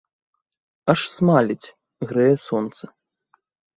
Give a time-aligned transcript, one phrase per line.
[0.93, 1.71] Аж смаліць,
[2.13, 2.83] грэе сонца.